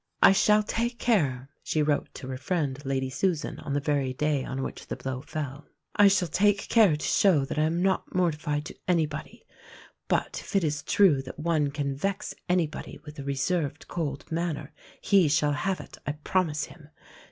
[0.23, 4.43] "I shall take care," she wrote to her friend, Lady Susan, on the very day
[4.43, 8.15] on which the blow fell, "I shall take care to show that I am not
[8.15, 9.45] mortified to anybody;
[10.07, 14.73] but if it is true that one can vex anybody with a reserved, cold manner,
[15.01, 16.89] he shall have it, I promise him.